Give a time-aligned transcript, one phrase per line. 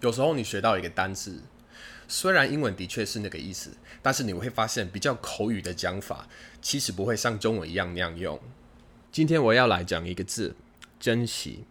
[0.00, 1.42] 有时候你学到一个单词，
[2.06, 3.70] 虽然英文的确是那个意思，
[4.00, 6.28] 但是你会发现比较口语的讲法，
[6.62, 8.38] 其实不会像中文一样那样用。
[9.10, 10.54] 今天我要来讲一个字，
[11.00, 11.64] 珍惜，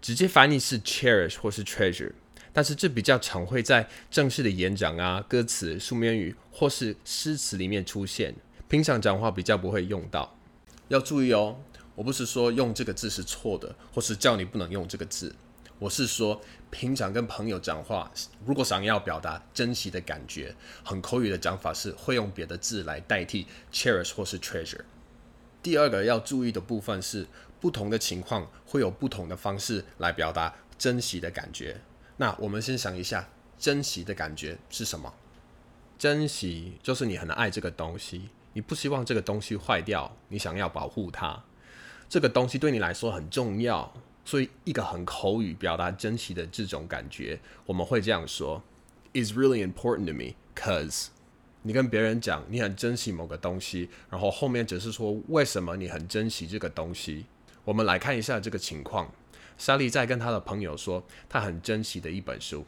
[0.00, 2.12] 直接翻译是 cherish 或是 treasure，
[2.52, 8.34] 但是这比较常会在正式的演讲啊、歌词、书面语或是诗词里面出现，
[8.68, 10.38] 平常讲话比较不会用到。
[10.88, 11.60] 要注意哦，
[11.94, 15.34] 我不是说用这个字是错的，或是叫你不能用这个字。
[15.80, 16.38] 我是说，
[16.68, 18.12] 平常跟朋友讲话，
[18.44, 24.82] 如果想要表达珍惜的感觉，很口语的讲法是会用别的字来代替 cherish 或是 treasure。
[25.62, 27.26] 第二个要注意的部分是，
[27.58, 31.80] 不同的情况会有不同的方式来表达珍惜的感觉。
[32.18, 35.14] 那我们先想一下，珍惜的感觉是什么？
[35.98, 41.42] 珍惜就是你很爱这个东西，你不希望这个东西坏掉，你想要保护它，
[42.06, 43.90] 这个东西对你来说很重要。
[44.23, 48.61] 所以，一个很口语表达珍惜的这种感觉，我们会这样说：“
[49.13, 51.07] is really important to me cause。”
[51.61, 57.25] 你跟别人讲你很珍惜某个东西，然后后面只是说为什么你很珍惜这个东西。
[57.63, 59.11] 我们来看一下这个情况。
[59.57, 62.65] 莎莉在跟她的朋友说她很珍惜的一本书。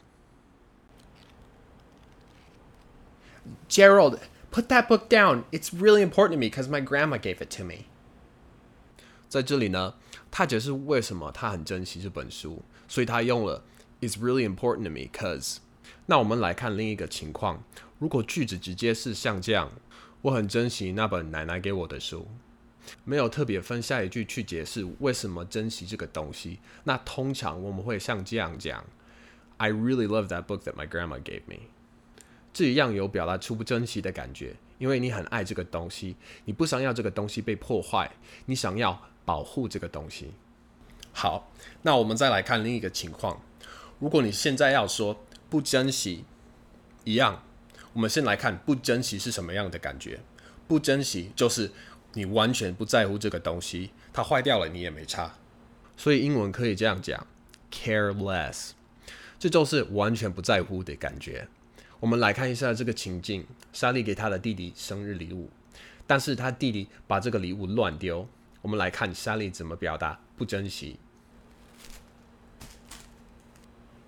[3.68, 4.18] Gerald,
[4.50, 5.44] put that book down.
[5.52, 7.86] It's really important to me because my grandma gave it to me.
[9.33, 9.95] 在这里呢，
[10.29, 13.63] 他解释为什么他很珍惜这本书，所以他用了
[13.99, 15.57] "It's really important to me, cause"。
[16.05, 17.63] 那我们来看另一个情况，
[17.97, 19.71] 如果句子直接是像这样，
[20.21, 22.27] 我很珍惜那本奶奶给我的书，
[23.03, 28.85] 没有特别分下一句去解释为什么珍惜这个东西，那通常我们会像这样讲
[29.57, 31.72] ：I really love that book that my grandma gave me。
[32.53, 36.15] 这一样有表达出不珍惜的感觉，因为你很爱这个东西，
[36.45, 38.11] 你不想要这个东西被破坏，
[38.45, 39.09] 你想要。
[39.25, 40.33] 保护这个东西。
[41.13, 41.49] 好，
[41.83, 43.41] 那我们再来看另一个情况。
[43.97, 45.17] 如果你现在要说
[45.49, 46.25] 不珍惜，
[47.05, 47.41] 一样，
[47.93, 50.19] 我们先来看不珍惜是什么样的感觉。
[50.67, 51.71] 不珍惜就是
[52.15, 55.35] 你完全不在乎这个东西，它坏掉了你也没差。
[55.95, 57.25] 所以英文可以这样讲
[57.71, 58.71] ：careless，
[59.39, 61.47] 这就是完全不在乎的感觉。
[62.02, 65.50] 我们来看一下这个情境：莎莉给她的弟弟生日礼物，
[66.06, 68.28] 但是他弟弟把这个礼物乱丢。
[68.62, 70.98] 我们来看 Sally 怎么表达不珍惜。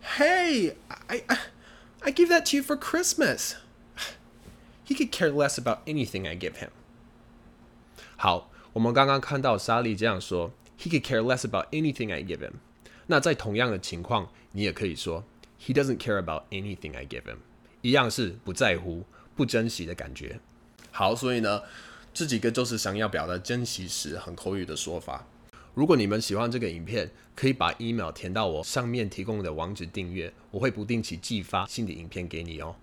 [0.03, 1.39] Hey, I, I,
[2.01, 3.55] I gave that to you for Christmas.
[4.87, 6.71] He could care less about anything I give him.
[8.17, 12.55] 好，我们刚刚看到 Sally 这样说，He could care less about anything I give him。
[13.07, 15.25] 那在同样的情况，你也可以说，
[15.61, 17.39] He doesn't care about anything I give him。
[17.86, 19.04] 一样是不在乎、
[19.36, 20.40] 不珍惜的感觉。
[20.92, 21.62] 好，所以呢。
[22.18, 25.28] 这几个就是想要表达珍惜时很口语的说法。
[25.74, 32.74] 如果你们喜欢这个影片，可以把 email 填到我上面提供的网址订阅，我会不定期寄发新的影片给你哦。